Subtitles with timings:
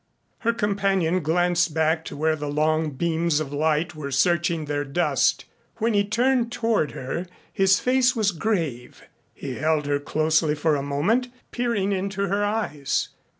[0.39, 5.45] Her companion glanced back to where the long beams of light were searching their dust.
[5.77, 9.03] When he turned toward her his face was grave.
[9.35, 13.09] He held her closely for a moment, peering into her eyes.